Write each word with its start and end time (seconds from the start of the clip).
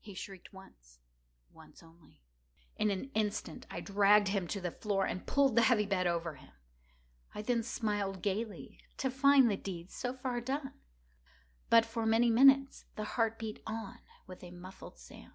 He 0.00 0.12
shrieked 0.12 0.52
once—once 0.52 1.82
only. 1.82 2.20
In 2.76 2.90
an 2.90 3.10
instant 3.14 3.66
I 3.70 3.80
dragged 3.80 4.28
him 4.28 4.46
to 4.48 4.60
the 4.60 4.70
floor, 4.70 5.06
and 5.06 5.26
pulled 5.26 5.56
the 5.56 5.62
heavy 5.62 5.86
bed 5.86 6.06
over 6.06 6.34
him. 6.34 6.52
I 7.34 7.40
then 7.40 7.62
smiled 7.62 8.20
gaily, 8.20 8.80
to 8.98 9.10
find 9.10 9.50
the 9.50 9.56
deed 9.56 9.90
so 9.90 10.12
far 10.12 10.42
done. 10.42 10.74
But, 11.70 11.86
for 11.86 12.04
many 12.04 12.28
minutes, 12.28 12.84
the 12.96 13.04
heart 13.16 13.38
beat 13.38 13.62
on 13.66 14.00
with 14.26 14.44
a 14.44 14.50
muffled 14.50 14.98
sound. 14.98 15.32